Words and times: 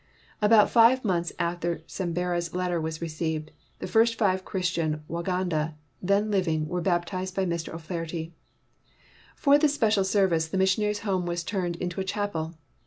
About 0.41 0.67
five 0.71 1.05
months 1.05 1.31
after 1.37 1.83
Sembera's 1.85 2.55
letter 2.55 2.81
was 2.81 3.03
received, 3.03 3.51
the 3.77 3.85
first 3.85 4.17
five 4.17 4.43
Christian 4.43 5.03
Wa 5.07 5.21
ganda 5.21 5.75
then 6.01 6.31
living 6.31 6.67
were 6.67 6.81
baptized 6.81 7.35
by 7.35 7.45
Mr. 7.45 7.69
O 7.71 7.77
'Flaherty. 7.77 8.33
For 9.35 9.59
this 9.59 9.75
special 9.75 10.03
service 10.03 10.47
the 10.47 10.57
missionaries' 10.57 11.01
home 11.09 11.27
was 11.27 11.43
turned 11.43 11.75
into 11.75 12.01
a 12.01 12.03
chapel. 12.03 12.55